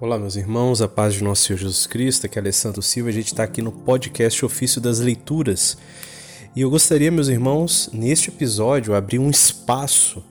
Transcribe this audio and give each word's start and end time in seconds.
Olá, 0.00 0.18
meus 0.18 0.34
irmãos, 0.34 0.80
a 0.80 0.88
paz 0.88 1.12
de 1.12 1.22
nosso 1.22 1.42
Senhor 1.42 1.58
Jesus 1.58 1.86
Cristo, 1.86 2.24
aqui 2.24 2.38
é 2.38 2.40
Alessandro 2.40 2.80
Silva, 2.80 3.10
a 3.10 3.12
gente 3.12 3.26
está 3.26 3.42
aqui 3.42 3.60
no 3.60 3.70
podcast 3.70 4.42
Ofício 4.42 4.80
das 4.80 4.98
Leituras. 4.98 5.76
E 6.56 6.62
eu 6.62 6.70
gostaria, 6.70 7.10
meus 7.10 7.28
irmãos, 7.28 7.90
neste 7.92 8.30
episódio, 8.30 8.94
abrir 8.94 9.18
um 9.18 9.28
espaço 9.28 10.24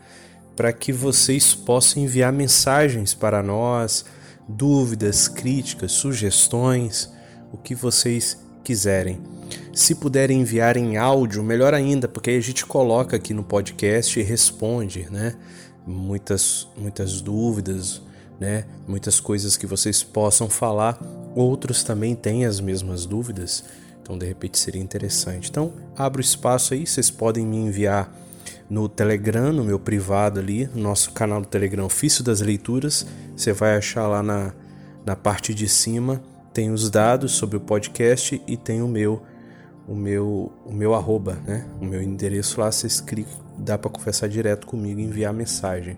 para 0.55 0.73
que 0.73 0.91
vocês 0.91 1.53
possam 1.53 2.01
enviar 2.01 2.33
mensagens 2.33 3.13
para 3.13 3.43
nós, 3.43 4.05
dúvidas, 4.47 5.27
críticas, 5.27 5.91
sugestões, 5.91 7.13
o 7.53 7.57
que 7.57 7.75
vocês 7.75 8.43
quiserem. 8.63 9.21
Se 9.71 9.93
puderem 9.93 10.41
enviar 10.41 10.77
em 10.77 10.97
áudio, 10.97 11.43
melhor 11.43 11.75
ainda, 11.75 12.07
porque 12.07 12.31
aí 12.31 12.37
a 12.37 12.41
gente 12.41 12.65
coloca 12.65 13.17
aqui 13.17 13.35
no 13.35 13.43
podcast 13.43 14.19
e 14.19 14.23
responde, 14.23 15.07
né? 15.11 15.35
Muitas, 15.85 16.67
muitas 16.75 17.21
dúvidas, 17.21 18.01
né? 18.39 18.65
Muitas 18.87 19.19
coisas 19.19 19.57
que 19.57 19.67
vocês 19.67 20.01
possam 20.01 20.49
falar. 20.49 20.99
Outros 21.35 21.83
também 21.83 22.15
têm 22.15 22.45
as 22.45 22.59
mesmas 22.59 23.05
dúvidas, 23.05 23.63
então 24.01 24.17
de 24.17 24.25
repente 24.25 24.57
seria 24.57 24.81
interessante. 24.81 25.49
Então, 25.49 25.73
abro 25.95 26.21
espaço 26.21 26.73
aí, 26.73 26.87
vocês 26.87 27.11
podem 27.11 27.45
me 27.45 27.57
enviar 27.57 28.11
no 28.69 28.87
Telegram, 28.87 29.51
no 29.51 29.63
meu 29.63 29.79
privado 29.79 30.39
ali, 30.39 30.67
no 30.73 30.81
nosso 30.81 31.11
canal 31.11 31.41
do 31.41 31.47
Telegram 31.47 31.85
Ofício 31.85 32.23
das 32.23 32.39
Leituras. 32.39 33.05
Você 33.35 33.51
vai 33.51 33.75
achar 33.75 34.07
lá 34.07 34.23
na, 34.23 34.53
na 35.05 35.15
parte 35.15 35.53
de 35.53 35.67
cima, 35.67 36.21
tem 36.53 36.71
os 36.71 36.89
dados 36.89 37.33
sobre 37.33 37.57
o 37.57 37.59
podcast 37.59 38.41
e 38.47 38.57
tem 38.57 38.81
o 38.81 38.87
meu 38.87 39.21
o 39.87 39.95
meu 39.95 40.51
o 40.65 40.71
meu 40.71 40.93
arroba, 40.93 41.39
né? 41.47 41.65
O 41.81 41.85
meu 41.85 42.01
endereço 42.01 42.59
lá, 42.61 42.71
vocês 42.71 43.01
clicam, 43.01 43.33
dá 43.57 43.75
para 43.75 43.89
conversar 43.89 44.27
direto 44.27 44.67
comigo 44.67 44.99
enviar 44.99 45.33
mensagem. 45.33 45.97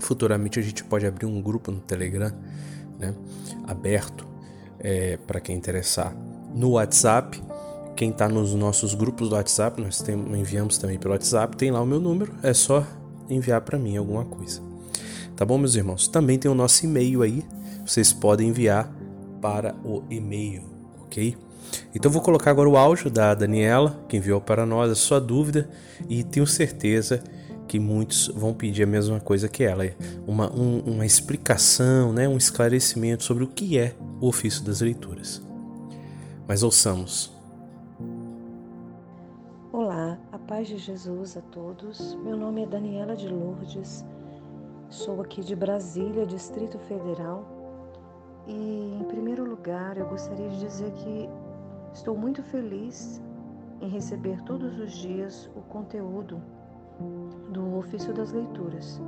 Futuramente 0.00 0.58
a 0.58 0.62
gente 0.62 0.84
pode 0.84 1.06
abrir 1.06 1.26
um 1.26 1.40
grupo 1.40 1.70
no 1.70 1.80
Telegram, 1.80 2.32
né, 2.98 3.14
aberto 3.66 4.26
é, 4.78 5.16
para 5.26 5.40
quem 5.40 5.56
interessar. 5.56 6.14
No 6.54 6.70
WhatsApp, 6.72 7.42
quem 7.96 8.10
está 8.10 8.28
nos 8.28 8.54
nossos 8.54 8.94
grupos 8.94 9.28
do 9.28 9.34
WhatsApp, 9.34 9.80
nós 9.80 10.00
temos, 10.00 10.38
enviamos 10.38 10.78
também 10.78 10.98
pelo 10.98 11.14
WhatsApp, 11.14 11.56
tem 11.56 11.70
lá 11.70 11.80
o 11.80 11.86
meu 11.86 12.00
número, 12.00 12.32
é 12.42 12.54
só 12.54 12.86
enviar 13.28 13.60
para 13.62 13.78
mim 13.78 13.96
alguma 13.96 14.24
coisa. 14.24 14.60
Tá 15.36 15.44
bom, 15.44 15.58
meus 15.58 15.74
irmãos? 15.74 16.08
Também 16.08 16.38
tem 16.38 16.50
o 16.50 16.54
nosso 16.54 16.84
e-mail 16.84 17.22
aí, 17.22 17.44
vocês 17.86 18.12
podem 18.12 18.48
enviar 18.48 18.92
para 19.40 19.74
o 19.84 20.02
e-mail, 20.10 20.62
ok? 21.02 21.36
Então 21.94 22.10
vou 22.10 22.22
colocar 22.22 22.50
agora 22.50 22.68
o 22.68 22.76
áudio 22.76 23.10
da 23.10 23.34
Daniela, 23.34 24.04
que 24.08 24.16
enviou 24.16 24.40
para 24.40 24.64
nós 24.64 24.90
a 24.90 24.94
sua 24.94 25.20
dúvida, 25.20 25.68
e 26.08 26.22
tenho 26.22 26.46
certeza 26.46 27.18
que 27.18 27.37
que 27.68 27.78
muitos 27.78 28.28
vão 28.28 28.54
pedir 28.54 28.82
a 28.82 28.86
mesma 28.86 29.20
coisa 29.20 29.46
que 29.46 29.62
ela, 29.62 29.84
uma, 30.26 30.50
um, 30.50 30.80
uma 30.80 31.04
explicação, 31.04 32.12
né, 32.12 32.26
um 32.26 32.38
esclarecimento 32.38 33.22
sobre 33.22 33.44
o 33.44 33.46
que 33.46 33.78
é 33.78 33.94
o 34.20 34.26
ofício 34.26 34.64
das 34.64 34.80
leituras. 34.80 35.42
Mas 36.48 36.62
ouçamos. 36.62 37.30
Olá, 39.70 40.18
a 40.32 40.38
paz 40.38 40.66
de 40.66 40.78
Jesus 40.78 41.36
a 41.36 41.42
todos. 41.42 42.16
Meu 42.24 42.38
nome 42.38 42.62
é 42.62 42.66
Daniela 42.66 43.14
de 43.14 43.28
Lourdes, 43.28 44.02
sou 44.88 45.20
aqui 45.20 45.42
de 45.42 45.54
Brasília, 45.54 46.24
Distrito 46.24 46.78
Federal. 46.78 47.46
E, 48.46 48.98
em 48.98 49.04
primeiro 49.04 49.44
lugar, 49.44 49.98
eu 49.98 50.08
gostaria 50.08 50.48
de 50.48 50.60
dizer 50.60 50.90
que 50.92 51.28
estou 51.92 52.16
muito 52.16 52.42
feliz 52.42 53.20
em 53.82 53.90
receber 53.90 54.42
todos 54.44 54.78
os 54.80 54.90
dias 54.92 55.50
o 55.54 55.60
conteúdo 55.60 56.42
do 57.50 57.78
ofício 57.78 58.12
das 58.12 58.32
leituras. 58.32 59.00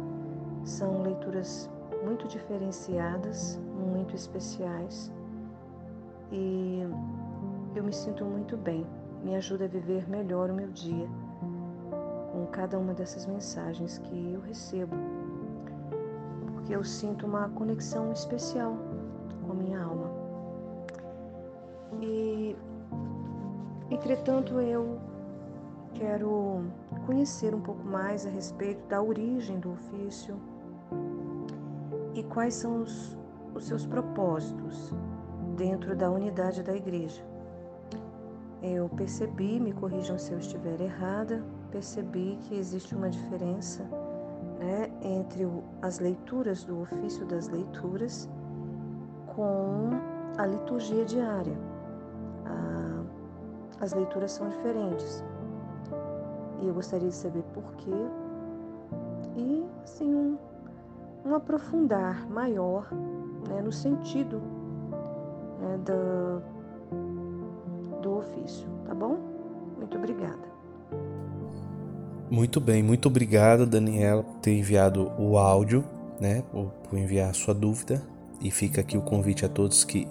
São 0.65 1.03
leituras 1.03 1.71
muito 2.05 2.27
diferenciadas, 2.29 3.59
muito 3.93 4.15
especiais 4.15 5.13
e 6.33 6.83
eu 7.75 7.83
me 7.85 7.93
sinto 7.93 8.25
muito 8.25 8.57
bem. 8.57 8.87
Me 9.23 9.37
ajuda 9.37 9.65
a 9.67 9.69
viver 9.69 10.09
melhor 10.09 10.51
o 10.51 10.55
meu 10.55 10.69
dia 10.69 11.07
com 12.33 12.47
cada 12.47 12.79
uma 12.79 12.95
dessas 12.95 13.27
mensagens 13.27 13.99
que 13.99 14.33
eu 14.33 14.41
recebo, 14.41 14.95
porque 16.53 16.75
eu 16.75 16.83
sinto 16.85 17.27
uma 17.27 17.49
conexão 17.51 18.13
especial 18.13 18.77
com 19.45 19.53
a 19.53 19.55
minha 19.55 19.83
alma. 19.83 20.11
E, 22.01 22.57
entretanto, 23.91 24.61
eu 24.61 24.99
quero 26.01 26.65
conhecer 27.05 27.55
um 27.55 27.61
pouco 27.61 27.85
mais 27.85 28.25
a 28.25 28.31
respeito 28.31 28.89
da 28.89 29.03
origem 29.03 29.61
do 29.61 29.73
ofício 29.73 30.35
e 32.15 32.23
quais 32.23 32.55
são 32.55 32.81
os, 32.81 33.19
os 33.55 33.67
seus 33.67 33.85
propósitos 33.85 34.95
dentro 35.59 35.95
da 35.95 36.11
unidade 36.11 36.63
da 36.63 36.75
igreja. 36.75 37.23
Eu 38.63 38.89
percebi, 38.89 39.61
me 39.61 39.75
corrijam 39.75 40.19
se 40.19 40.33
eu 40.33 40.39
estiver 40.39 40.81
errada, 40.81 41.45
percebi 41.71 42.39
que 42.43 42.55
existe 42.55 42.95
uma 42.95 43.11
diferença 43.11 43.85
né, 44.59 44.91
entre 45.03 45.45
o, 45.45 45.63
as 45.83 45.99
leituras 45.99 46.65
do 46.65 46.81
ofício 46.81 47.27
das 47.27 47.49
leituras 47.49 48.29
com 49.27 49.91
a 50.39 50.47
liturgia 50.47 51.05
diária. 51.05 51.59
A, 52.47 53.85
as 53.85 53.93
leituras 53.93 54.33
são 54.33 54.49
diferentes 54.49 55.23
e 56.63 56.67
eu 56.67 56.75
gostaria 56.75 57.09
de 57.09 57.15
saber 57.15 57.43
porquê 57.55 57.91
e 59.37 59.65
assim 59.83 60.15
um, 60.15 60.37
um 61.25 61.35
aprofundar 61.35 62.29
maior 62.29 62.89
né, 63.49 63.63
no 63.63 63.73
sentido 63.73 64.41
né, 65.61 65.79
do, 65.85 66.43
do 68.01 68.19
ofício, 68.19 68.67
tá 68.87 68.95
bom? 68.95 69.19
Muito 69.79 69.97
obrigada. 69.97 70.51
Muito 72.31 72.61
bem, 72.61 72.83
muito 72.83 73.07
obrigado, 73.09 73.67
Daniela, 73.67 74.23
por 74.23 74.37
ter 74.37 74.57
enviado 74.57 75.11
o 75.19 75.37
áudio, 75.37 75.85
né, 76.21 76.43
por, 76.53 76.67
por 76.89 76.99
enviar 76.99 77.31
a 77.31 77.33
sua 77.33 77.53
dúvida. 77.53 78.03
E 78.41 78.51
fica 78.51 78.81
aqui 78.81 78.97
o 78.97 79.03
convite 79.03 79.45
a 79.45 79.49
todos 79.49 79.85
que 79.85 80.07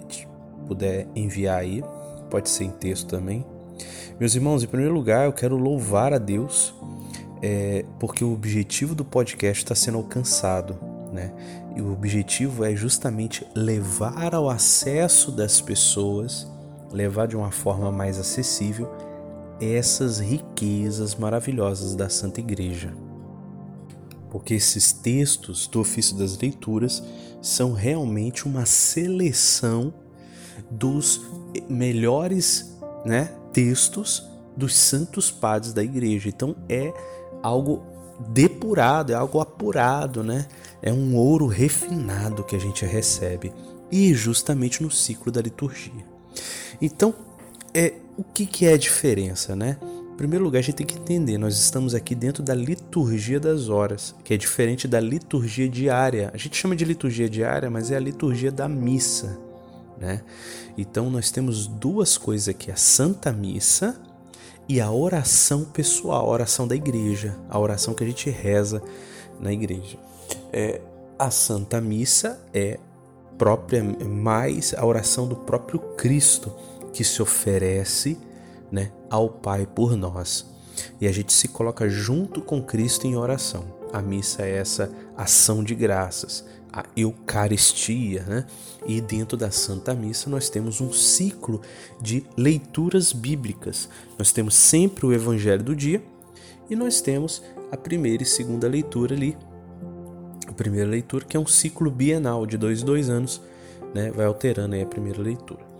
puder 0.66 1.08
enviar 1.16 1.58
aí, 1.58 1.82
pode 2.28 2.48
ser 2.48 2.64
em 2.64 2.70
texto 2.70 3.08
também, 3.08 3.44
meus 4.18 4.34
irmãos, 4.34 4.62
em 4.62 4.66
primeiro 4.66 4.94
lugar, 4.94 5.26
eu 5.26 5.32
quero 5.32 5.56
louvar 5.56 6.12
a 6.12 6.18
Deus 6.18 6.74
é, 7.42 7.84
porque 7.98 8.22
o 8.22 8.32
objetivo 8.32 8.94
do 8.94 9.04
podcast 9.04 9.64
está 9.64 9.74
sendo 9.74 9.98
alcançado. 9.98 10.78
Né? 11.12 11.32
E 11.76 11.80
o 11.80 11.92
objetivo 11.92 12.64
é 12.64 12.74
justamente 12.76 13.46
levar 13.54 14.34
ao 14.34 14.48
acesso 14.48 15.32
das 15.32 15.60
pessoas, 15.60 16.46
levar 16.92 17.26
de 17.26 17.36
uma 17.36 17.50
forma 17.50 17.90
mais 17.90 18.18
acessível 18.18 18.88
essas 19.60 20.18
riquezas 20.18 21.14
maravilhosas 21.14 21.94
da 21.94 22.08
Santa 22.08 22.40
Igreja. 22.40 22.94
Porque 24.30 24.54
esses 24.54 24.92
textos 24.92 25.66
do 25.66 25.80
ofício 25.80 26.16
das 26.16 26.38
leituras 26.38 27.02
são 27.42 27.72
realmente 27.72 28.46
uma 28.46 28.64
seleção 28.64 29.92
dos 30.70 31.20
melhores 31.68 32.78
né, 33.04 33.30
textos 33.52 34.28
dos 34.56 34.76
santos 34.76 35.30
padres 35.30 35.72
da 35.72 35.82
igreja. 35.82 36.28
Então 36.28 36.56
é 36.68 36.92
algo 37.42 37.82
depurado, 38.28 39.12
é 39.12 39.14
algo 39.14 39.40
apurado, 39.40 40.22
né? 40.22 40.46
É 40.82 40.92
um 40.92 41.16
ouro 41.16 41.46
refinado 41.46 42.44
que 42.44 42.56
a 42.56 42.58
gente 42.58 42.84
recebe 42.84 43.52
e 43.90 44.14
justamente 44.14 44.82
no 44.82 44.90
ciclo 44.90 45.32
da 45.32 45.40
liturgia. 45.40 46.04
Então, 46.80 47.14
é 47.74 47.94
o 48.16 48.22
que, 48.22 48.46
que 48.46 48.66
é 48.66 48.74
a 48.74 48.78
diferença, 48.78 49.56
né? 49.56 49.76
Em 50.12 50.16
primeiro 50.16 50.44
lugar, 50.44 50.58
a 50.58 50.62
gente 50.62 50.76
tem 50.76 50.86
que 50.86 50.98
entender, 50.98 51.38
nós 51.38 51.58
estamos 51.58 51.94
aqui 51.94 52.14
dentro 52.14 52.42
da 52.42 52.54
liturgia 52.54 53.40
das 53.40 53.68
horas, 53.68 54.14
que 54.22 54.34
é 54.34 54.36
diferente 54.36 54.86
da 54.86 55.00
liturgia 55.00 55.68
diária. 55.68 56.30
A 56.34 56.36
gente 56.36 56.56
chama 56.56 56.76
de 56.76 56.84
liturgia 56.84 57.28
diária, 57.28 57.70
mas 57.70 57.90
é 57.90 57.96
a 57.96 58.00
liturgia 58.00 58.52
da 58.52 58.68
missa, 58.68 59.38
né? 60.00 60.22
Então 60.76 61.10
nós 61.10 61.30
temos 61.30 61.66
duas 61.66 62.16
coisas 62.16 62.48
aqui: 62.48 62.70
a 62.70 62.76
Santa 62.76 63.30
Missa 63.32 64.00
e 64.68 64.80
a 64.80 64.90
oração 64.90 65.64
pessoal, 65.64 66.26
a 66.26 66.30
oração 66.30 66.66
da 66.66 66.74
igreja, 66.74 67.36
a 67.48 67.58
oração 67.58 67.92
que 67.92 68.02
a 68.02 68.06
gente 68.06 68.30
reza 68.30 68.82
na 69.38 69.52
igreja. 69.52 69.98
É, 70.52 70.80
a 71.18 71.30
Santa 71.30 71.80
Missa 71.80 72.40
é 72.54 72.78
própria 73.36 73.82
mais 73.82 74.74
a 74.74 74.84
oração 74.84 75.26
do 75.26 75.34
próprio 75.34 75.78
Cristo 75.96 76.52
que 76.92 77.02
se 77.02 77.22
oferece, 77.22 78.18
né, 78.70 78.92
ao 79.08 79.28
Pai 79.28 79.66
por 79.66 79.96
nós. 79.96 80.46
E 81.00 81.06
a 81.06 81.12
gente 81.12 81.32
se 81.32 81.48
coloca 81.48 81.88
junto 81.88 82.40
com 82.40 82.62
Cristo 82.62 83.06
em 83.06 83.16
oração. 83.16 83.64
A 83.92 84.00
missa 84.00 84.42
é 84.42 84.56
essa 84.56 84.90
ação 85.16 85.64
de 85.64 85.74
graças, 85.74 86.44
a 86.72 86.84
Eucaristia, 86.96 88.22
né? 88.22 88.46
E 88.86 89.00
dentro 89.00 89.36
da 89.36 89.50
Santa 89.50 89.94
Missa 89.94 90.30
nós 90.30 90.48
temos 90.48 90.80
um 90.80 90.92
ciclo 90.92 91.60
de 92.00 92.24
leituras 92.36 93.12
bíblicas. 93.12 93.88
Nós 94.18 94.32
temos 94.32 94.54
sempre 94.54 95.06
o 95.06 95.12
Evangelho 95.12 95.62
do 95.62 95.76
dia 95.76 96.02
e 96.68 96.76
nós 96.76 97.00
temos 97.00 97.42
a 97.70 97.76
primeira 97.76 98.22
e 98.22 98.26
segunda 98.26 98.68
leitura 98.68 99.14
ali. 99.14 99.36
primeira 100.56 100.88
leitura, 100.88 101.24
que 101.24 101.36
é 101.36 101.40
um 101.40 101.46
ciclo 101.46 101.90
bienal 101.90 102.44
de 102.44 102.58
dois 102.58 102.82
dois 102.82 103.08
anos, 103.08 103.40
né? 103.94 104.10
vai 104.10 104.26
alterando 104.26 104.74
aí 104.74 104.82
a 104.82 104.86
primeira 104.86 105.22
leitura. 105.22 105.70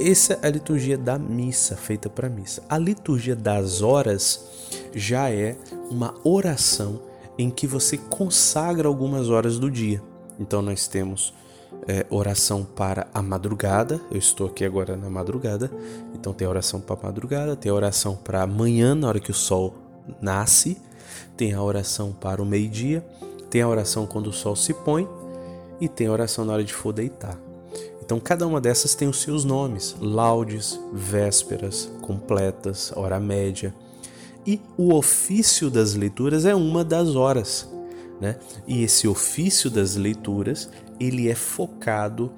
Essa 0.00 0.38
é 0.42 0.46
a 0.46 0.50
liturgia 0.50 0.96
da 0.96 1.18
missa, 1.18 1.76
feita 1.76 2.08
para 2.08 2.28
missa. 2.28 2.62
A 2.68 2.78
liturgia 2.78 3.36
das 3.36 3.82
horas 3.82 4.46
já 4.94 5.30
é 5.30 5.58
uma 5.90 6.14
oração 6.24 7.09
em 7.38 7.50
que 7.50 7.66
você 7.66 7.96
consagra 7.96 8.88
algumas 8.88 9.30
horas 9.30 9.58
do 9.58 9.70
dia. 9.70 10.02
Então 10.38 10.62
nós 10.62 10.86
temos 10.86 11.34
é, 11.86 12.06
oração 12.10 12.64
para 12.64 13.06
a 13.12 13.22
madrugada. 13.22 14.00
Eu 14.10 14.18
estou 14.18 14.46
aqui 14.46 14.64
agora 14.64 14.96
na 14.96 15.08
madrugada, 15.08 15.70
então 16.14 16.32
tem 16.32 16.46
oração 16.46 16.80
para 16.80 16.96
a 17.00 17.02
madrugada, 17.04 17.56
tem 17.56 17.70
oração 17.70 18.16
para 18.16 18.42
amanhã, 18.42 18.94
na 18.94 19.08
hora 19.08 19.20
que 19.20 19.30
o 19.30 19.34
sol 19.34 19.74
nasce, 20.20 20.80
tem 21.36 21.52
a 21.52 21.62
oração 21.62 22.12
para 22.12 22.42
o 22.42 22.46
meio-dia, 22.46 23.04
tem 23.48 23.62
a 23.62 23.68
oração 23.68 24.06
quando 24.06 24.28
o 24.28 24.32
sol 24.32 24.56
se 24.56 24.72
põe 24.72 25.08
e 25.80 25.88
tem 25.88 26.06
a 26.06 26.12
oração 26.12 26.44
na 26.44 26.52
hora 26.52 26.64
de 26.64 26.74
for 26.74 26.92
deitar. 26.92 27.38
Então 28.02 28.18
cada 28.18 28.46
uma 28.46 28.60
dessas 28.60 28.94
tem 28.94 29.08
os 29.08 29.22
seus 29.22 29.44
nomes: 29.44 29.96
laudes, 30.00 30.80
vésperas, 30.92 31.90
completas, 32.00 32.92
hora 32.96 33.20
média. 33.20 33.74
E 34.50 34.60
o 34.76 34.92
ofício 34.92 35.70
das 35.70 35.94
leituras 35.94 36.44
é 36.44 36.52
uma 36.56 36.84
das 36.84 37.14
horas. 37.14 37.70
Né? 38.20 38.36
E 38.66 38.82
esse 38.82 39.06
ofício 39.06 39.70
das 39.70 39.94
leituras 39.94 40.68
ele 40.98 41.28
é 41.28 41.36
focado 41.36 42.32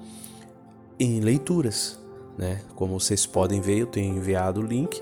em 0.99 1.19
leituras. 1.21 1.97
Né? 2.37 2.61
Como 2.75 2.99
vocês 2.99 3.25
podem 3.25 3.59
ver, 3.61 3.79
eu 3.79 3.87
tenho 3.87 4.15
enviado 4.15 4.61
o 4.61 4.63
link. 4.63 5.01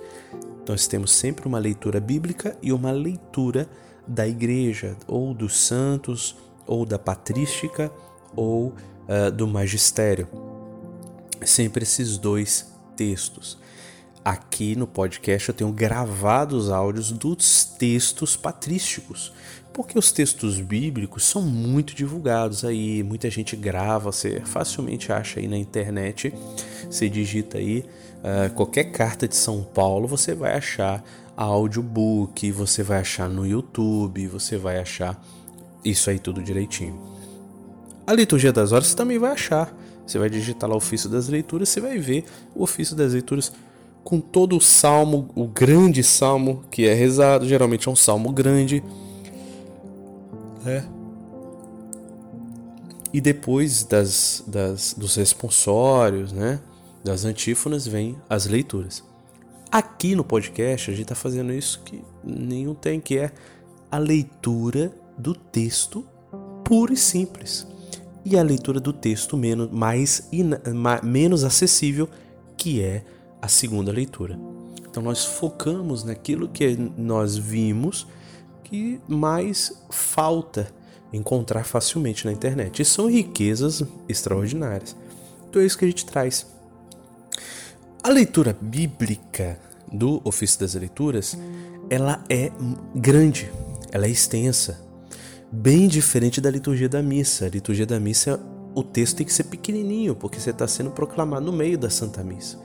Nós 0.65 0.87
temos 0.87 1.11
sempre 1.11 1.45
uma 1.45 1.59
leitura 1.59 1.99
bíblica 1.99 2.57
e 2.61 2.71
uma 2.71 2.91
leitura 2.91 3.69
da 4.07 4.25
igreja, 4.25 4.95
ou 5.05 5.33
dos 5.33 5.57
santos, 5.57 6.37
ou 6.65 6.85
da 6.85 6.97
patrística, 6.97 7.91
ou 8.33 8.67
uh, 8.69 9.29
do 9.35 9.45
magistério. 9.45 10.29
Sempre 11.43 11.83
esses 11.83 12.17
dois 12.17 12.73
textos. 12.95 13.57
Aqui 14.23 14.75
no 14.75 14.85
podcast 14.85 15.49
eu 15.49 15.55
tenho 15.55 15.71
gravado 15.71 16.55
os 16.55 16.69
áudios 16.69 17.11
dos 17.11 17.65
textos 17.65 18.35
patrísticos, 18.35 19.33
porque 19.73 19.97
os 19.97 20.11
textos 20.11 20.59
bíblicos 20.59 21.25
são 21.25 21.41
muito 21.41 21.95
divulgados 21.95 22.63
aí, 22.63 23.01
muita 23.01 23.31
gente 23.31 23.55
grava, 23.55 24.11
você 24.11 24.39
facilmente 24.45 25.11
acha 25.11 25.39
aí 25.39 25.47
na 25.47 25.57
internet, 25.57 26.31
você 26.85 27.09
digita 27.09 27.57
aí 27.57 27.83
uh, 28.19 28.53
qualquer 28.53 28.91
carta 28.91 29.27
de 29.27 29.35
São 29.35 29.63
Paulo, 29.63 30.07
você 30.07 30.35
vai 30.35 30.55
achar 30.55 31.03
audiobook, 31.35 32.51
você 32.51 32.83
vai 32.83 32.99
achar 32.99 33.27
no 33.27 33.47
YouTube, 33.47 34.27
você 34.27 34.55
vai 34.55 34.77
achar 34.77 35.19
isso 35.83 36.11
aí 36.11 36.19
tudo 36.19 36.43
direitinho. 36.43 37.01
A 38.05 38.13
liturgia 38.13 38.53
das 38.53 38.71
horas 38.71 38.87
você 38.87 38.95
também 38.95 39.17
vai 39.17 39.31
achar. 39.31 39.75
Você 40.05 40.19
vai 40.19 40.29
digitar 40.29 40.69
lá 40.69 40.75
o 40.75 40.79
ofício 40.79 41.09
das 41.09 41.29
leituras, 41.29 41.69
você 41.69 41.79
vai 41.79 41.97
ver 41.97 42.25
o 42.53 42.63
ofício 42.63 42.95
das 42.95 43.13
leituras 43.13 43.53
com 44.03 44.19
todo 44.19 44.57
o 44.57 44.61
salmo, 44.61 45.29
o 45.35 45.47
grande 45.47 46.03
salmo 46.03 46.63
que 46.71 46.87
é 46.87 46.93
rezado, 46.93 47.47
geralmente 47.47 47.87
é 47.87 47.91
um 47.91 47.95
salmo 47.95 48.31
grande. 48.31 48.83
É. 50.65 50.83
E 53.13 53.19
depois 53.19 53.83
das, 53.83 54.43
das, 54.47 54.93
dos 54.97 55.15
responsórios, 55.15 56.31
né, 56.31 56.59
das 57.03 57.25
antífonas, 57.25 57.85
vem 57.85 58.17
as 58.29 58.45
leituras. 58.45 59.03
Aqui 59.71 60.15
no 60.15 60.23
podcast 60.23 60.89
a 60.89 60.93
gente 60.93 61.03
está 61.03 61.15
fazendo 61.15 61.53
isso 61.53 61.81
que 61.83 62.03
nenhum 62.23 62.73
tem, 62.73 62.99
que 62.99 63.17
é 63.17 63.31
a 63.89 63.97
leitura 63.97 64.91
do 65.17 65.33
texto 65.33 66.05
puro 66.63 66.93
e 66.93 66.97
simples. 66.97 67.67
E 68.23 68.37
a 68.37 68.43
leitura 68.43 68.79
do 68.79 68.93
texto 68.93 69.35
menos, 69.35 69.69
mais, 69.71 70.29
menos 71.03 71.43
acessível, 71.43 72.07
que 72.55 72.81
é 72.81 73.03
a 73.41 73.47
segunda 73.47 73.91
leitura. 73.91 74.39
Então 74.89 75.01
nós 75.01 75.25
focamos 75.25 76.03
naquilo 76.03 76.49
que 76.49 76.77
nós 76.97 77.37
vimos 77.37 78.05
que 78.63 78.99
mais 79.07 79.73
falta 79.89 80.71
encontrar 81.11 81.65
facilmente 81.65 82.25
na 82.25 82.31
internet. 82.31 82.81
E 82.81 82.85
são 82.85 83.09
riquezas 83.09 83.83
extraordinárias. 84.07 84.95
Então 85.49 85.61
é 85.61 85.65
isso 85.65 85.77
que 85.77 85.85
a 85.85 85.87
gente 85.87 86.05
traz. 86.05 86.45
A 88.03 88.09
leitura 88.09 88.55
bíblica 88.59 89.59
do 89.91 90.21
ofício 90.23 90.59
das 90.59 90.73
leituras, 90.73 91.37
ela 91.89 92.23
é 92.29 92.51
grande, 92.95 93.51
ela 93.91 94.05
é 94.05 94.09
extensa, 94.09 94.79
bem 95.51 95.87
diferente 95.87 96.39
da 96.39 96.49
liturgia 96.49 96.87
da 96.87 97.03
missa. 97.03 97.45
A 97.45 97.49
liturgia 97.49 97.85
da 97.85 97.99
missa, 97.99 98.39
o 98.73 98.83
texto 98.83 99.17
tem 99.17 99.25
que 99.25 99.33
ser 99.33 99.43
pequenininho, 99.43 100.15
porque 100.15 100.39
você 100.39 100.51
está 100.51 100.67
sendo 100.67 100.91
proclamado 100.91 101.45
no 101.45 101.51
meio 101.51 101.77
da 101.77 101.89
Santa 101.89 102.23
Missa. 102.23 102.57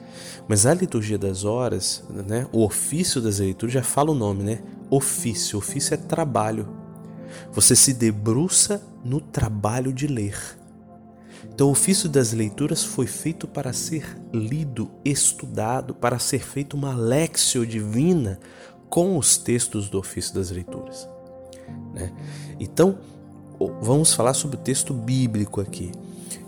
Mas 0.49 0.67
a 0.67 0.75
liturgia 0.75 1.19
das 1.19 1.45
horas, 1.45 2.05
né, 2.09 2.47
o 2.53 2.65
ofício 2.65 3.21
das 3.21 3.39
leituras, 3.39 3.73
já 3.73 3.83
fala 3.83 4.11
o 4.11 4.15
nome, 4.15 4.43
né? 4.43 4.61
Ofício. 4.91 5.59
Ofício 5.59 5.95
é 5.95 5.97
trabalho. 5.97 6.69
Você 7.53 7.75
se 7.75 7.93
debruça 7.93 8.83
no 9.05 9.21
trabalho 9.21 9.93
de 9.93 10.07
ler. 10.07 10.39
Então, 11.45 11.69
o 11.69 11.71
ofício 11.71 12.09
das 12.09 12.33
leituras 12.33 12.85
foi 12.85 13.07
feito 13.07 13.47
para 13.47 13.73
ser 13.73 14.17
lido, 14.33 14.91
estudado, 15.05 15.95
para 15.95 16.19
ser 16.19 16.41
feito 16.41 16.77
uma 16.77 16.95
lexio 16.95 17.67
divina 17.67 18.39
com 18.89 19.17
os 19.17 19.37
textos 19.37 19.89
do 19.89 19.99
ofício 19.99 20.35
das 20.35 20.51
leituras. 20.51 21.09
Né? 21.95 22.13
Então, 22.61 22.99
vamos 23.81 24.13
falar 24.13 24.35
sobre 24.35 24.57
o 24.57 24.61
texto 24.61 24.93
bíblico 24.93 25.61
aqui. 25.61 25.93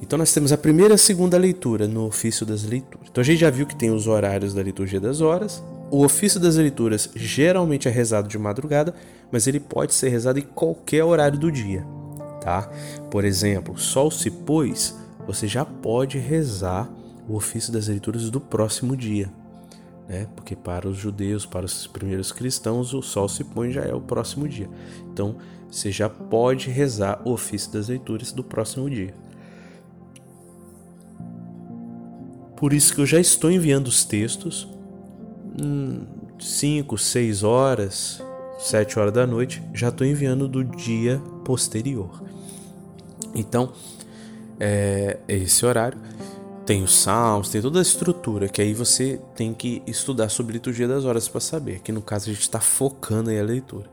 Então 0.08 0.19
nós 0.19 0.32
temos 0.32 0.52
a 0.52 0.56
primeira 0.56 0.94
e 0.94 0.96
a 0.96 0.99
segunda 0.99 1.37
leitura 1.37 1.87
no 1.87 2.06
ofício 2.06 2.46
das 2.46 2.62
leituras. 2.62 3.08
Então 3.10 3.20
a 3.20 3.25
gente 3.25 3.40
já 3.40 3.50
viu 3.50 3.66
que 3.66 3.76
tem 3.76 3.90
os 3.90 4.06
horários 4.06 4.55
da 4.55 4.62
liturgia 4.62 4.99
das 4.99 5.20
horas. 5.20 5.62
O 5.90 6.02
ofício 6.02 6.40
das 6.40 6.56
leituras 6.56 7.10
geralmente 7.14 7.88
é 7.88 7.90
rezado 7.90 8.26
de 8.26 8.38
madrugada, 8.38 8.94
mas 9.31 9.46
ele 9.46 9.60
pode 9.60 9.93
ser 9.93 10.08
rezado 10.08 10.38
em 10.38 10.46
qualquer 10.55 11.05
horário 11.05 11.38
do 11.38 11.52
dia, 11.52 11.84
tá? 12.40 12.70
Por 13.10 13.22
exemplo, 13.22 13.76
sol 13.76 14.10
se 14.10 14.31
pôs, 14.31 14.96
você 15.26 15.46
já 15.46 15.62
pode 15.62 16.16
rezar 16.16 16.90
o 17.28 17.37
ofício 17.37 17.70
das 17.70 17.88
leituras 17.88 18.31
do 18.31 18.40
próximo 18.40 18.96
dia, 18.96 19.31
né? 20.08 20.26
Porque 20.34 20.56
para 20.56 20.88
os 20.88 20.96
judeus, 20.96 21.44
para 21.44 21.66
os 21.66 21.87
primeiros 21.87 22.32
cristãos, 22.32 22.94
o 22.94 23.02
sol 23.02 23.28
se 23.28 23.44
põe 23.44 23.72
já 23.72 23.82
é 23.82 23.93
o 23.93 24.00
próximo 24.00 24.49
dia. 24.49 24.70
Então, 25.12 25.37
você 25.70 25.93
já 25.93 26.08
pode 26.08 26.70
rezar 26.70 27.20
o 27.26 27.32
ofício 27.32 27.70
das 27.70 27.88
leituras 27.88 28.32
do 28.32 28.43
próximo 28.43 28.88
dia. 28.88 29.12
Por 32.58 32.72
isso 32.72 32.93
que 32.93 33.00
eu 33.00 33.06
já 33.06 33.20
estou 33.20 33.53
enviando 33.53 33.86
os 33.86 34.05
textos 34.05 34.69
5, 36.41 36.94
hum, 36.94 36.98
6 36.98 37.43
horas, 37.44 38.20
7 38.58 38.98
horas 38.98 39.15
da 39.15 39.24
noite, 39.24 39.62
já 39.72 39.91
estou 39.91 40.05
enviando 40.05 40.48
do 40.48 40.65
dia 40.65 41.22
posterior. 41.44 42.20
Então, 43.32 43.72
é 44.58 45.19
esse 45.29 45.65
horário 45.65 46.00
tem 46.67 46.82
os 46.82 46.98
salmos, 46.98 47.48
tem 47.48 47.62
toda 47.62 47.79
a 47.79 47.82
estrutura 47.82 48.48
que 48.48 48.60
aí 48.60 48.74
você 48.74 49.19
tem 49.34 49.55
que 49.55 49.81
estudar 49.86 50.29
sobre 50.29 50.55
liturgia 50.55 50.86
das 50.88 51.05
horas 51.05 51.29
para 51.29 51.41
saber. 51.41 51.81
Que 51.81 51.93
no 51.93 52.03
caso 52.03 52.29
a 52.29 52.32
gente 52.32 52.43
está 52.43 52.60
focando 52.60 53.31
aí 53.31 53.38
a 53.38 53.44
leitura. 53.44 53.88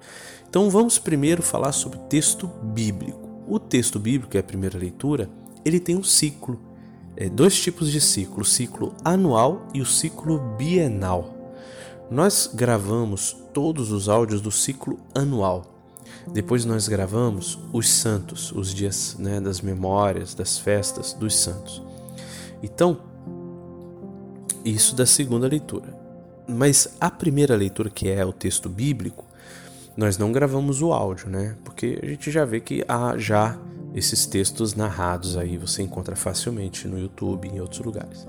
Então 0.49 0.71
vamos 0.71 0.97
primeiro 0.97 1.43
falar 1.43 1.71
sobre 1.71 1.99
texto 2.09 2.47
bíblico. 2.47 3.45
O 3.47 3.59
texto 3.59 3.99
bíblico, 3.99 4.35
é 4.35 4.39
a 4.39 4.43
primeira 4.43 4.77
leitura, 4.77 5.29
ele 5.63 5.79
tem 5.79 5.95
um 5.95 6.03
ciclo 6.03 6.59
é, 7.17 7.29
dois 7.29 7.59
tipos 7.59 7.91
de 7.91 8.01
ciclo, 8.01 8.41
o 8.41 8.45
ciclo 8.45 8.93
anual 9.03 9.67
e 9.73 9.81
o 9.81 9.85
ciclo 9.85 10.39
bienal. 10.57 11.33
Nós 12.09 12.49
gravamos 12.53 13.35
todos 13.53 13.91
os 13.91 14.09
áudios 14.09 14.41
do 14.41 14.51
ciclo 14.51 14.99
anual. 15.13 15.63
Depois 16.31 16.65
nós 16.65 16.87
gravamos 16.87 17.57
os 17.71 17.89
santos, 17.89 18.51
os 18.51 18.73
dias 18.73 19.15
né, 19.19 19.39
das 19.39 19.61
memórias, 19.61 20.33
das 20.33 20.57
festas 20.57 21.13
dos 21.13 21.35
santos. 21.35 21.81
Então, 22.61 22.99
isso 24.63 24.95
da 24.95 25.05
segunda 25.05 25.47
leitura. 25.47 25.95
Mas 26.47 26.87
a 26.99 27.09
primeira 27.09 27.55
leitura, 27.55 27.89
que 27.89 28.09
é 28.09 28.25
o 28.25 28.33
texto 28.33 28.69
bíblico, 28.69 29.25
nós 29.95 30.17
não 30.17 30.31
gravamos 30.31 30.81
o 30.81 30.91
áudio, 30.91 31.29
né? 31.29 31.55
Porque 31.63 31.99
a 32.01 32.05
gente 32.05 32.29
já 32.29 32.43
vê 32.43 32.59
que 32.59 32.83
há 32.87 33.17
já 33.17 33.57
esses 33.95 34.25
textos 34.25 34.75
narrados 34.75 35.37
aí 35.37 35.57
você 35.57 35.81
encontra 35.81 36.17
facilmente 36.17 36.85
no 36.85 36.99
YouTube 36.99 37.47
e 37.47 37.55
em 37.55 37.61
outros 37.61 37.79
lugares. 37.79 38.27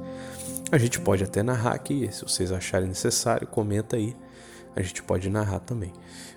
A 0.71 0.79
gente 0.79 1.01
pode 1.01 1.25
até 1.25 1.43
narrar 1.43 1.75
aqui, 1.75 2.09
se 2.13 2.23
vocês 2.23 2.53
acharem 2.53 2.89
necessário, 2.89 3.47
comenta 3.49 3.97
aí. 3.97 4.17
A 4.77 4.83
gente 4.83 5.03
pode 5.03 5.29
narrar 5.29 5.59
também. 5.61 5.93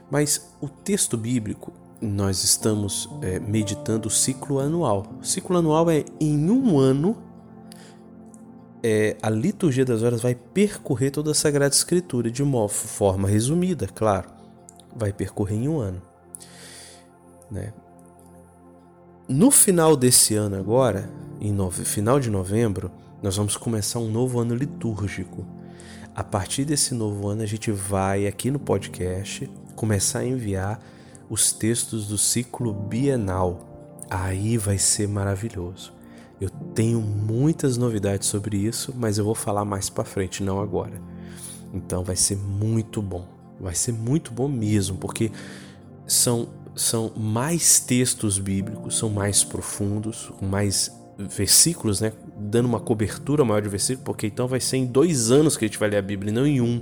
Mas 0.10 0.56
o 0.60 0.68
texto 0.68 1.16
bíblico, 1.16 1.72
nós 2.02 2.44
estamos 2.44 3.08
é, 3.22 3.40
meditando 3.40 4.08
o 4.08 4.12
ciclo 4.12 4.60
anual. 4.60 5.06
O 5.22 5.24
ciclo 5.24 5.58
anual 5.58 5.90
é 5.92 6.04
em 6.20 6.50
um 6.50 6.80
ano, 6.80 7.16
é, 8.82 9.16
a 9.22 9.30
liturgia 9.30 9.86
das 9.86 10.02
horas 10.02 10.22
vai 10.22 10.34
percorrer 10.34 11.12
toda 11.12 11.32
a 11.32 11.36
Sagrada 11.36 11.76
Escritura 11.76 12.32
de 12.32 12.42
uma 12.42 12.68
forma 12.68 13.28
resumida, 13.28 13.88
claro. 13.88 14.30
Vai 14.96 15.14
percorrer 15.14 15.58
em 15.58 15.68
um 15.68 15.80
ano. 15.80 16.02
Né? 17.52 17.74
No 19.30 19.52
final 19.52 19.96
desse 19.96 20.34
ano 20.34 20.56
agora, 20.56 21.08
em 21.40 21.54
nove, 21.54 21.86
final 21.86 22.20
de 22.20 22.32
novembro, 22.32 22.92
nós 23.22 23.38
vamos 23.38 23.56
começar 23.56 24.00
um 24.00 24.10
novo 24.10 24.40
ano 24.40 24.56
litúrgico. 24.56 25.46
A 26.16 26.24
partir 26.24 26.66
desse 26.66 26.96
novo 26.96 27.28
ano, 27.28 27.44
a 27.44 27.46
gente 27.46 27.72
vai 27.72 28.26
aqui 28.26 28.50
no 28.50 28.58
podcast 28.58 29.48
começar 29.76 30.20
a 30.20 30.26
enviar 30.26 30.82
os 31.30 31.54
textos 31.54 32.08
do 32.08 32.18
ciclo 32.18 32.74
bienal. 32.74 33.96
Aí 34.10 34.58
vai 34.58 34.80
ser 34.80 35.08
maravilhoso. 35.08 35.94
Eu 36.42 36.50
tenho 36.50 37.00
muitas 37.00 37.78
novidades 37.78 38.28
sobre 38.28 38.58
isso, 38.58 38.96
mas 38.98 39.20
eu 39.20 39.26
vou 39.26 39.36
falar 39.36 39.64
mais 39.64 39.92
para 39.92 40.04
frente, 40.04 40.42
não 40.42 40.60
agora. 40.60 41.00
Então 41.72 42.04
vai 42.04 42.16
ser 42.16 42.36
muito 42.36 43.00
bom. 43.00 43.28
Vai 43.60 43.76
ser 43.76 43.92
muito 43.92 44.32
bom 44.32 44.48
mesmo, 44.48 44.98
porque 44.98 45.32
são 46.08 46.50
são 46.76 47.12
mais 47.16 47.80
textos 47.80 48.40
bíblicos, 48.40 48.98
são 48.98 49.10
mais 49.10 49.44
profundos, 49.44 50.32
com 50.40 50.46
mais 50.46 50.92
versículos, 51.18 52.00
né? 52.00 52.14
Dando 52.38 52.66
uma 52.66 52.80
cobertura 52.80 53.44
maior 53.44 53.62
de 53.62 53.70
versículos, 53.70 54.06
porque 54.06 54.28
então 54.28 54.48
vai 54.48 54.60
ser 54.60 54.78
em 54.78 54.86
dois 54.86 55.32
anos 55.32 55.58
que 55.58 55.66
a 55.66 55.68
gente 55.68 55.78
vai 55.78 55.90
ler 55.90 55.98
a 55.98 56.02
Bíblia, 56.02 56.32
não 56.32 56.48
em 56.48 56.62
um, 56.62 56.82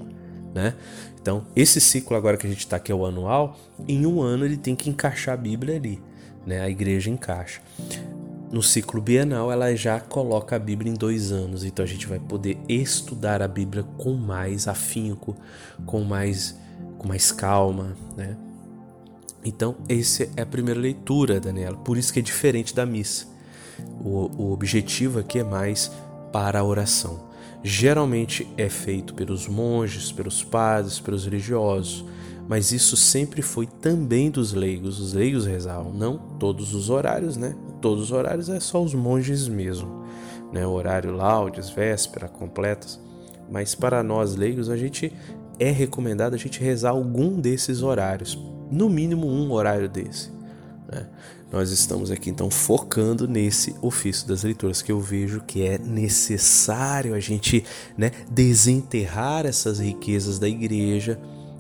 né? 0.54 0.76
Então, 1.20 1.46
esse 1.56 1.82
ciclo 1.82 2.16
agora 2.16 2.38
que 2.38 2.46
a 2.46 2.50
gente 2.50 2.60
está, 2.60 2.80
que 2.80 2.92
é 2.92 2.96
o 2.96 3.06
anual, 3.06 3.58
em 3.88 4.06
um 4.06 4.22
ano 4.22 4.46
ele 4.46 4.58
tem 4.58 4.76
que 4.76 4.90
encaixar 4.90 5.34
a 5.34 5.38
Bíblia 5.38 5.76
ali, 5.76 6.02
né? 6.46 6.62
A 6.62 6.70
igreja 6.70 7.10
encaixa. 7.10 7.62
No 8.52 8.64
ciclo 8.64 9.02
bienal, 9.02 9.52
ela 9.52 9.76
já 9.76 10.00
coloca 10.00 10.56
a 10.56 10.60
Bíblia 10.60 10.90
em 10.92 10.96
dois 10.96 11.32
anos, 11.34 11.66
então 11.66 11.84
a 11.84 11.88
gente 11.88 12.08
vai 12.08 12.20
poder 12.20 12.58
estudar 12.70 13.42
a 13.42 13.48
Bíblia 13.48 13.84
com 13.98 14.14
mais 14.14 14.68
afinco, 14.68 15.36
com 15.86 16.02
mais, 16.02 16.58
com 16.98 17.08
mais 17.08 17.32
calma, 17.32 17.98
né? 18.16 18.38
Então, 19.44 19.76
essa 19.88 20.30
é 20.36 20.42
a 20.42 20.46
primeira 20.46 20.80
leitura, 20.80 21.40
Daniela, 21.40 21.78
por 21.78 21.98
isso 21.98 22.12
que 22.12 22.20
é 22.20 22.22
diferente 22.22 22.76
da 22.76 22.86
missa. 22.86 23.28
O, 24.04 24.30
o 24.38 24.52
objetivo 24.52 25.20
aqui 25.20 25.40
é 25.40 25.44
mais 25.44 25.92
para 26.32 26.60
a 26.60 26.64
oração. 26.64 27.28
Geralmente 27.64 28.48
é 28.58 28.70
feito 28.70 29.14
pelos 29.14 29.48
monges, 29.48 30.12
pelos 30.12 30.44
padres, 30.44 31.00
pelos 31.00 31.26
religiosos, 31.26 32.06
mas 32.48 32.72
isso 32.72 32.96
sempre 32.96 33.42
foi 33.42 33.66
também 33.66 34.30
dos 34.30 34.54
leigos. 34.54 35.00
Os 35.00 35.14
leigos 35.14 35.46
rezavam, 35.46 35.92
não 35.92 36.18
todos 36.40 36.74
os 36.74 36.90
horários, 36.90 37.36
né? 37.36 37.56
Todos 37.82 38.06
os 38.06 38.12
horários 38.12 38.50
é 38.50 38.60
só 38.60 38.82
os 38.82 38.94
monges 38.94 39.48
mesmo, 39.48 40.04
né? 40.52 40.66
Horário 40.66 41.12
laudes, 41.12 41.70
véspera, 41.70 42.28
completas. 42.28 43.00
Mas 43.50 43.76
para 43.76 44.02
nós 44.04 44.36
leigos, 44.36 44.70
a 44.70 44.78
gente 44.78 45.12
é 45.60 45.72
recomendado 45.72 46.36
a 46.36 46.38
gente 46.38 46.62
rezar 46.62 46.92
algum 46.92 47.40
desses 47.40 47.82
horários, 47.82 48.38
no 48.72 48.90
mínimo 48.90 49.28
um 49.28 49.52
horário 49.52 49.90
desse. 49.90 50.32
Né? 50.92 51.06
Nós 51.52 51.72
estamos 51.72 52.12
aqui 52.12 52.30
então 52.30 52.50
focando 52.52 53.26
nesse 53.26 53.74
ofício 53.82 54.28
das 54.28 54.44
leituras 54.44 54.82
que 54.82 54.92
eu 54.92 55.00
vejo 55.00 55.42
que 55.42 55.66
é 55.66 55.78
necessário 55.78 57.14
a 57.14 57.20
gente 57.22 57.64
né, 57.98 58.12
desenterrar 58.30 59.46
essas 59.46 59.80
riquezas 59.80 60.40
da 60.40 60.50
igreja, 60.50 61.18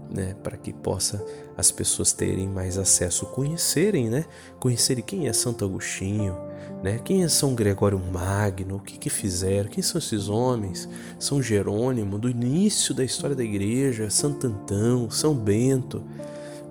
né, 0.09 0.35
para 0.43 0.57
que 0.57 0.73
possa 0.73 1.23
as 1.57 1.71
pessoas 1.71 2.11
terem 2.11 2.47
mais 2.47 2.77
acesso, 2.77 3.25
conhecerem, 3.27 4.09
né, 4.09 4.25
conhecerem 4.59 5.03
quem 5.03 5.27
é 5.27 5.33
Santo 5.33 5.63
Agostinho, 5.63 6.37
né, 6.83 6.99
quem 7.03 7.23
é 7.23 7.29
São 7.29 7.55
Gregório 7.55 7.97
Magno, 7.97 8.75
o 8.75 8.79
que 8.79 8.97
que 8.97 9.09
fizeram, 9.09 9.69
quem 9.69 9.81
são 9.81 9.99
esses 9.99 10.27
homens, 10.27 10.87
São 11.17 11.41
Jerônimo, 11.41 12.19
do 12.19 12.29
início 12.29 12.93
da 12.93 13.05
história 13.05 13.35
da 13.35 13.43
igreja, 13.43 14.09
Santo 14.09 14.47
Antão, 14.47 15.09
São 15.09 15.33
Bento, 15.33 16.03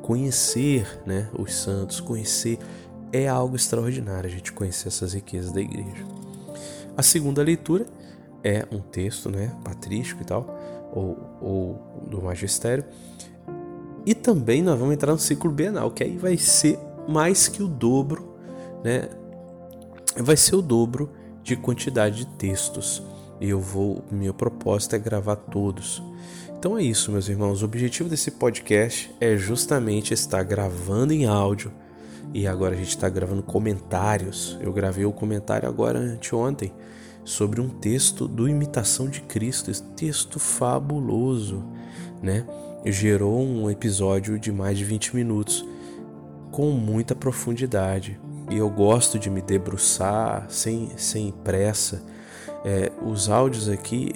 conhecer, 0.07 1.03
né, 1.05 1.29
os 1.37 1.53
santos, 1.53 2.01
conhecer 2.01 2.61
é 3.13 3.27
algo 3.27 3.57
extraordinário 3.57 4.31
a 4.31 4.33
gente 4.33 4.53
conhecer 4.53 4.87
essas 4.87 5.15
riquezas 5.15 5.51
da 5.51 5.61
igreja. 5.61 6.05
A 6.97 7.03
segunda 7.03 7.43
leitura 7.43 7.87
é 8.45 8.65
um 8.71 8.79
texto, 8.79 9.29
né, 9.29 9.53
patrístico 9.65 10.23
e 10.23 10.25
tal, 10.25 10.47
ou, 10.93 11.19
ou 11.41 12.07
do 12.09 12.23
magistério. 12.23 12.85
E 14.07 14.15
também 14.15 14.63
nós 14.63 14.79
vamos 14.79 14.95
entrar 14.95 15.11
no 15.11 15.19
ciclo 15.19 15.51
bienal, 15.51 15.91
que 15.91 16.05
aí 16.05 16.17
vai 16.17 16.37
ser 16.37 16.79
mais 17.09 17.49
que 17.49 17.61
o 17.61 17.67
dobro, 17.67 18.37
né? 18.85 19.09
Vai 20.17 20.37
ser 20.37 20.55
o 20.55 20.63
dobro 20.63 21.11
de 21.43 21.57
quantidade 21.57 22.19
de 22.19 22.27
textos. 22.27 23.03
E 23.41 23.49
eu 23.49 23.61
vou, 23.61 24.05
meu 24.09 24.33
propósito 24.33 24.95
é 24.95 24.99
gravar 25.01 25.35
todos. 25.35 26.01
Então 26.67 26.77
é 26.77 26.83
isso, 26.83 27.13
meus 27.13 27.29
irmãos. 27.29 27.63
O 27.63 27.65
objetivo 27.65 28.09
desse 28.09 28.29
podcast 28.29 29.15
é 29.21 29.37
justamente 29.37 30.13
estar 30.13 30.43
gravando 30.43 31.13
em 31.13 31.25
áudio 31.25 31.73
e 32.35 32.45
agora 32.45 32.75
a 32.75 32.77
gente 32.77 32.89
está 32.89 33.09
gravando 33.09 33.41
comentários. 33.41 34.59
Eu 34.61 34.73
gravei 34.73 35.05
o 35.05 35.13
comentário 35.13 35.69
agora 35.69 36.01
anteontem 36.01 36.73
sobre 37.25 37.61
um 37.61 37.69
texto 37.69 38.27
do 38.27 38.49
Imitação 38.49 39.09
de 39.09 39.21
Cristo, 39.21 39.71
esse 39.71 39.85
texto 39.95 40.41
fabuloso, 40.41 41.63
né? 42.21 42.45
Gerou 42.85 43.41
um 43.41 43.71
episódio 43.71 44.37
de 44.37 44.51
mais 44.51 44.77
de 44.77 44.85
20 44.85 45.15
minutos 45.15 45.65
com 46.51 46.73
muita 46.73 47.15
profundidade. 47.15 48.19
E 48.51 48.57
eu 48.57 48.69
gosto 48.69 49.21
de 49.21 49.31
me 49.31 49.41
debruçar 49.41 50.47
sem, 50.49 50.91
sem 50.97 51.31
pressa. 51.31 52.03
É, 52.65 52.91
os 53.07 53.29
áudios 53.29 53.69
aqui, 53.69 54.11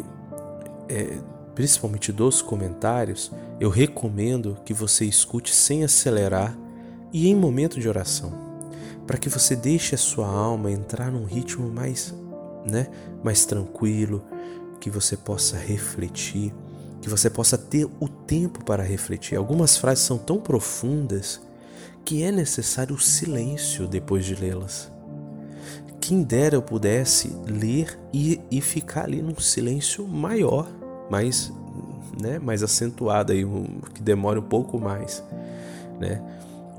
é, 0.89 1.17
principalmente 1.55 2.13
dos 2.13 2.41
comentários, 2.41 3.31
eu 3.59 3.71
recomendo 3.71 4.57
que 4.65 4.73
você 4.73 5.05
escute 5.05 5.55
sem 5.55 5.85
acelerar 5.85 6.57
e 7.13 7.29
em 7.29 7.35
momento 7.35 7.81
de 7.81 7.89
oração, 7.89 8.33
para 9.07 9.19
que 9.19 9.29
você 9.29 9.57
deixe 9.57 9.95
a 9.95 9.99
sua 9.99 10.29
alma 10.29 10.71
entrar 10.71 11.11
num 11.11 11.25
ritmo 11.25 11.69
mais, 11.69 12.15
né, 12.65 12.89
mais 13.23 13.45
tranquilo, 13.45 14.25
que 14.81 14.91
você 14.91 15.17
possa 15.17 15.57
refletir, 15.57 16.55
que 17.03 17.09
você 17.09 17.29
possa 17.29 17.59
ter 17.59 17.87
o 17.99 18.09
tempo 18.09 18.65
para 18.65 18.83
refletir. 18.83 19.37
Algumas 19.37 19.77
frases 19.77 20.05
são 20.05 20.17
tão 20.17 20.39
profundas 20.39 21.41
que 22.05 22.23
é 22.23 22.33
necessário 22.33 22.95
o 22.95 23.01
silêncio 23.01 23.87
depois 23.87 24.25
de 24.25 24.35
lê-las. 24.35 24.91
Quem 26.01 26.23
dera 26.23 26.57
eu 26.57 26.63
pudesse 26.63 27.29
ler 27.47 27.99
e, 28.13 28.41
e 28.51 28.61
ficar 28.61 29.05
ali 29.05 29.21
num 29.21 29.39
silêncio 29.39 30.07
maior, 30.09 30.67
mais, 31.11 31.53
né, 32.21 32.39
mais 32.39 32.63
acentuado 32.63 33.33
aí, 33.33 33.45
que 33.95 34.03
demore 34.03 34.39
um 34.39 34.49
pouco 34.49 34.79
mais, 34.79 35.23
né? 35.99 36.23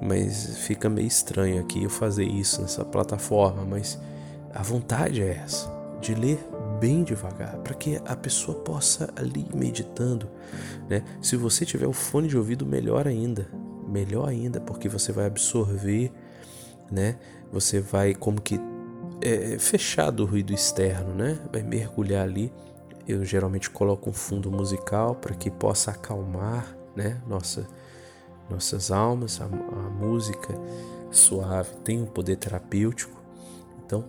mas 0.01 0.57
fica 0.57 0.89
meio 0.89 1.07
estranho 1.07 1.61
aqui 1.61 1.83
eu 1.83 1.89
fazer 1.89 2.25
isso 2.25 2.59
nessa 2.61 2.83
plataforma, 2.83 3.63
mas 3.63 3.99
a 4.51 4.63
vontade 4.63 5.21
é 5.21 5.39
essa, 5.43 5.71
de 6.01 6.15
ler 6.15 6.39
bem 6.79 7.03
devagar, 7.03 7.57
para 7.57 7.75
que 7.75 8.01
a 8.03 8.15
pessoa 8.15 8.57
possa 8.57 9.13
ali 9.15 9.45
meditando, 9.53 10.27
né? 10.89 11.03
Se 11.21 11.35
você 11.35 11.63
tiver 11.63 11.85
o 11.85 11.93
fone 11.93 12.27
de 12.27 12.35
ouvido, 12.35 12.65
melhor 12.65 13.07
ainda, 13.07 13.47
melhor 13.87 14.27
ainda, 14.27 14.59
porque 14.59 14.89
você 14.89 15.11
vai 15.11 15.27
absorver, 15.27 16.11
né? 16.89 17.17
Você 17.51 17.79
vai 17.79 18.15
como 18.15 18.41
que 18.41 18.59
é, 19.21 19.59
fechar 19.59 20.09
do 20.09 20.25
ruído 20.25 20.51
externo, 20.51 21.13
né? 21.13 21.37
Vai 21.53 21.61
mergulhar 21.61 22.23
ali. 22.23 22.51
Eu 23.07 23.25
geralmente 23.25 23.69
coloco 23.69 24.09
um 24.09 24.13
fundo 24.13 24.51
musical 24.51 25.15
para 25.15 25.35
que 25.35 25.49
possa 25.49 25.91
acalmar, 25.91 26.75
né? 26.95 27.21
Nossa 27.27 27.67
nossas 28.51 28.91
almas, 28.91 29.39
a, 29.39 29.45
a 29.45 29.89
música 29.89 30.53
suave 31.09 31.73
tem 31.83 32.01
um 32.01 32.05
poder 32.05 32.35
terapêutico. 32.35 33.19
Então, 33.85 34.03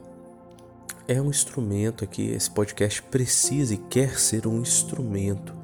é 1.06 1.20
um 1.20 1.30
instrumento 1.30 2.04
aqui, 2.04 2.30
esse 2.30 2.50
podcast 2.50 3.02
precisa 3.04 3.75
e 3.75 3.78
quer 3.78 4.18
ser 4.18 4.46
um 4.46 4.61
instrumento 4.61 5.54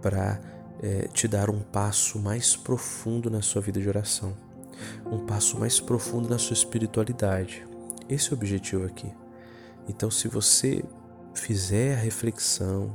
para 0.00 0.40
é, 0.82 1.08
te 1.08 1.26
dar 1.26 1.50
um 1.50 1.60
passo 1.60 2.18
mais 2.18 2.56
profundo 2.56 3.30
na 3.30 3.42
sua 3.42 3.60
vida 3.60 3.80
de 3.80 3.88
oração, 3.88 4.34
um 5.10 5.24
passo 5.26 5.58
mais 5.58 5.80
profundo 5.80 6.28
na 6.28 6.38
sua 6.38 6.54
espiritualidade. 6.54 7.66
Esse 8.08 8.28
é 8.28 8.30
o 8.32 8.34
objetivo 8.34 8.84
aqui. 8.84 9.10
Então, 9.88 10.10
se 10.10 10.28
você 10.28 10.82
fizer 11.34 11.94
a 11.94 12.00
reflexão, 12.00 12.90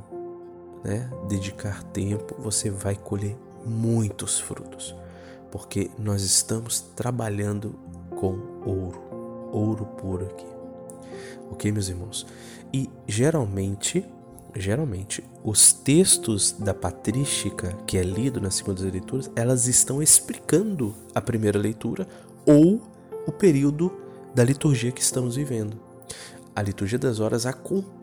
né, 0.82 1.10
dedicar 1.28 1.82
tempo, 1.84 2.34
você 2.38 2.70
vai 2.70 2.96
colher 2.96 3.36
muitos 3.64 4.40
frutos, 4.40 4.94
porque 5.50 5.90
nós 5.98 6.22
estamos 6.22 6.80
trabalhando 6.80 7.78
com 8.10 8.38
ouro, 8.64 9.00
ouro 9.52 9.84
puro 9.84 10.26
aqui. 10.26 10.46
Ok, 11.50 11.70
meus 11.70 11.88
irmãos? 11.88 12.26
E 12.72 12.88
geralmente, 13.06 14.04
geralmente, 14.54 15.22
os 15.44 15.72
textos 15.72 16.52
da 16.52 16.72
patrística 16.72 17.76
que 17.86 17.98
é 17.98 18.02
lido 18.02 18.40
nas 18.40 18.54
segundas 18.54 18.84
leituras, 18.84 19.30
elas 19.34 19.66
estão 19.66 20.02
explicando 20.02 20.94
a 21.14 21.20
primeira 21.20 21.58
leitura 21.58 22.06
ou 22.46 22.80
o 23.26 23.32
período 23.32 23.92
da 24.34 24.44
liturgia 24.44 24.92
que 24.92 25.02
estamos 25.02 25.36
vivendo. 25.36 25.78
A 26.54 26.62
liturgia 26.62 26.98
das 26.98 27.20
horas 27.20 27.46
acompanha 27.46 27.99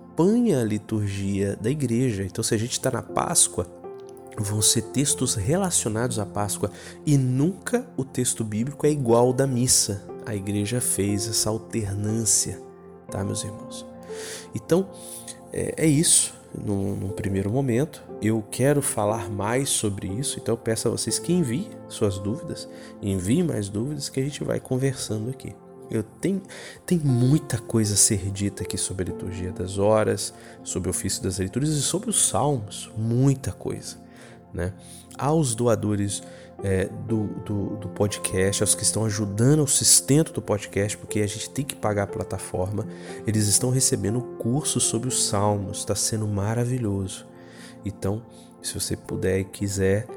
a 0.59 0.63
liturgia 0.63 1.55
da 1.61 1.69
igreja. 1.69 2.23
Então, 2.23 2.43
se 2.43 2.55
a 2.55 2.57
gente 2.57 2.71
está 2.71 2.89
na 2.89 3.03
Páscoa, 3.03 3.67
vão 4.37 4.61
ser 4.61 4.81
textos 4.83 5.35
relacionados 5.35 6.17
à 6.17 6.25
Páscoa 6.25 6.71
e 7.05 7.17
nunca 7.17 7.87
o 7.95 8.03
texto 8.03 8.43
bíblico 8.43 8.85
é 8.87 8.91
igual 8.91 9.27
ao 9.27 9.33
da 9.33 9.45
missa. 9.45 10.03
a 10.25 10.35
igreja 10.35 10.81
fez 10.81 11.27
essa 11.27 11.49
alternância, 11.49 12.59
tá, 13.09 13.23
meus 13.23 13.43
irmãos? 13.43 13.85
Então, 14.53 14.89
é, 15.53 15.73
é 15.77 15.87
isso. 15.87 16.35
Num, 16.53 16.95
num, 16.95 17.09
primeiro 17.09 17.51
momento, 17.51 18.03
eu 18.21 18.43
quero 18.49 18.81
falar 18.81 19.29
mais 19.29 19.69
sobre 19.69 20.07
isso, 20.07 20.39
então 20.39 20.57
peço 20.57 20.87
a 20.87 20.91
vocês 20.91 21.19
que 21.19 21.31
enviem 21.31 21.69
suas 21.87 22.17
dúvidas, 22.17 22.67
enviem 23.01 23.43
mais 23.43 23.69
dúvidas 23.69 24.09
que 24.09 24.19
a 24.19 24.23
gente 24.23 24.43
vai 24.43 24.59
conversando 24.59 25.29
aqui. 25.29 25.53
Eu 25.89 26.03
tenho, 26.03 26.41
tem 26.85 26.99
muita 26.99 27.57
coisa 27.57 27.93
a 27.93 27.97
ser 27.97 28.29
dita 28.31 28.63
aqui 28.63 28.77
sobre 28.77 29.03
a 29.09 29.13
liturgia 29.13 29.51
das 29.51 29.77
horas, 29.77 30.33
sobre 30.63 30.89
o 30.89 30.91
ofício 30.91 31.23
das 31.23 31.39
leituras 31.39 31.69
e 31.69 31.81
sobre 31.81 32.09
os 32.09 32.27
salmos, 32.27 32.91
muita 32.97 33.51
coisa. 33.51 33.97
Né? 34.53 34.73
Aos 35.17 35.55
doadores 35.55 36.21
é, 36.63 36.85
do, 36.85 37.27
do, 37.45 37.75
do, 37.77 37.89
podcast, 37.89 38.63
aos 38.63 38.73
que 38.73 38.83
estão 38.83 39.05
ajudando 39.05 39.63
o 39.63 39.67
sustento 39.67 40.33
do 40.33 40.41
podcast, 40.41 40.97
porque 40.97 41.19
a 41.19 41.27
gente 41.27 41.49
tem 41.49 41.63
que 41.63 41.75
pagar 41.75 42.03
a 42.03 42.07
plataforma, 42.07 42.85
eles 43.25 43.47
estão 43.47 43.69
recebendo 43.69 44.21
curso 44.39 44.79
sobre 44.79 45.07
os 45.07 45.27
salmos, 45.27 45.79
está 45.79 45.95
sendo 45.95 46.27
maravilhoso. 46.27 47.25
Então, 47.85 48.23
se 48.61 48.73
você 48.73 48.95
puder 48.95 49.39
e 49.39 49.43
quiser, 49.45 50.07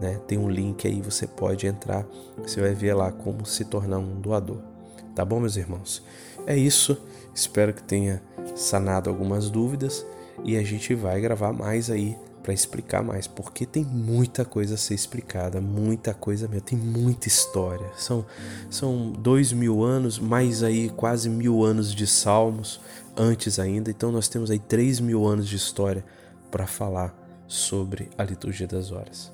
né, 0.00 0.20
tem 0.26 0.36
um 0.36 0.50
link 0.50 0.86
aí, 0.86 1.00
você 1.00 1.26
pode 1.26 1.66
entrar, 1.66 2.06
você 2.36 2.60
vai 2.60 2.74
ver 2.74 2.94
lá 2.94 3.12
como 3.12 3.46
se 3.46 3.64
tornar 3.64 3.98
um 3.98 4.20
doador. 4.20 4.75
Tá 5.16 5.24
bom, 5.24 5.40
meus 5.40 5.56
irmãos? 5.56 6.02
É 6.46 6.54
isso. 6.54 6.94
Espero 7.34 7.72
que 7.72 7.82
tenha 7.82 8.22
sanado 8.54 9.08
algumas 9.08 9.48
dúvidas 9.48 10.04
e 10.44 10.58
a 10.58 10.62
gente 10.62 10.94
vai 10.94 11.18
gravar 11.22 11.54
mais 11.54 11.90
aí 11.90 12.14
para 12.42 12.52
explicar 12.52 13.02
mais, 13.02 13.26
porque 13.26 13.64
tem 13.64 13.82
muita 13.82 14.44
coisa 14.44 14.74
a 14.74 14.78
ser 14.78 14.94
explicada, 14.94 15.60
muita 15.60 16.12
coisa 16.14 16.46
mesmo, 16.46 16.60
tem 16.60 16.78
muita 16.78 17.28
história. 17.28 17.90
São, 17.96 18.26
são 18.70 19.10
dois 19.10 19.52
mil 19.52 19.82
anos, 19.82 20.18
mais 20.18 20.62
aí 20.62 20.90
quase 20.90 21.30
mil 21.30 21.64
anos 21.64 21.94
de 21.94 22.06
salmos 22.06 22.78
antes 23.16 23.58
ainda, 23.58 23.90
então 23.90 24.12
nós 24.12 24.28
temos 24.28 24.50
aí 24.50 24.58
três 24.58 25.00
mil 25.00 25.26
anos 25.26 25.48
de 25.48 25.56
história 25.56 26.04
para 26.50 26.66
falar 26.66 27.16
sobre 27.48 28.10
a 28.18 28.22
liturgia 28.22 28.66
das 28.66 28.92
horas. 28.92 29.32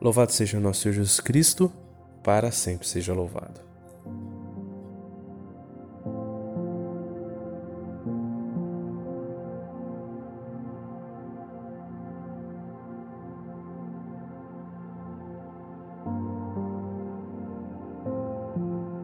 Louvado 0.00 0.30
seja 0.30 0.58
o 0.58 0.60
nosso 0.60 0.82
Senhor 0.82 0.94
Jesus 0.94 1.20
Cristo, 1.20 1.72
para 2.22 2.52
sempre 2.52 2.86
seja 2.86 3.12
louvado. 3.12 3.63